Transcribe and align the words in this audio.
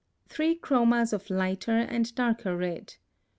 THREE 0.29 0.55
CHROMAS 0.55 1.13
of 1.13 1.29
LIGHTER 1.29 1.73
and 1.77 2.15
DARKER 2.15 2.57
RED. 2.57 2.95